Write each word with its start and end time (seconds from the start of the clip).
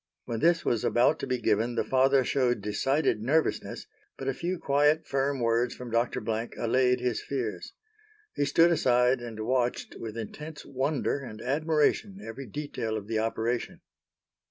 When 0.25 0.39
this 0.39 0.65
was 0.65 0.83
about 0.83 1.19
to 1.19 1.27
be 1.27 1.37
given 1.37 1.75
the 1.75 1.83
father 1.83 2.23
showed 2.25 2.59
decided 2.59 3.21
nervousness, 3.21 3.85
but 4.17 4.27
a 4.27 4.33
few 4.33 4.57
quiet 4.57 5.05
firm 5.05 5.39
words 5.39 5.75
from 5.75 5.91
Dr. 5.91 6.19
Blank 6.19 6.55
allayed 6.57 6.99
his 6.99 7.21
fears. 7.21 7.73
He 8.33 8.45
stood 8.45 8.71
aside 8.71 9.21
and 9.21 9.41
watched 9.45 9.97
with 9.99 10.17
intense 10.17 10.65
wonder 10.65 11.19
and 11.19 11.39
admiration 11.39 12.17
every 12.19 12.47
detail 12.47 12.97
of 12.97 13.05
the 13.05 13.19
operation. 13.19 13.81